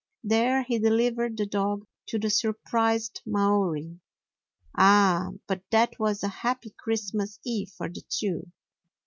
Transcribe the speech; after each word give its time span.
There 0.23 0.63
he 0.63 0.79
delivered 0.79 1.37
the 1.37 1.45
dog 1.45 1.85
to 2.07 2.17
the 2.17 2.31
surprised 2.31 3.21
Maori. 3.23 3.99
Ah, 4.75 5.27
but 5.45 5.61
that 5.69 5.99
was 5.99 6.23
a 6.23 6.27
happy 6.41 6.71
Christmas 6.75 7.37
Eve 7.45 7.69
for 7.69 7.87
the 7.87 8.01
two! 8.09 8.47